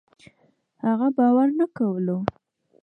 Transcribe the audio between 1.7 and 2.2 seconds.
کولو